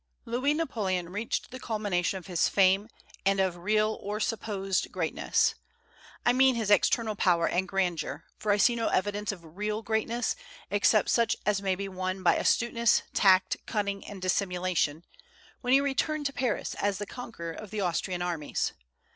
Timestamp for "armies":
18.23-18.73